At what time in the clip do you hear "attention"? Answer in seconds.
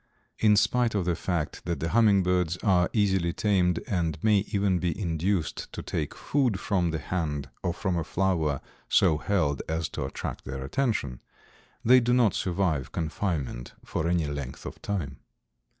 10.65-11.21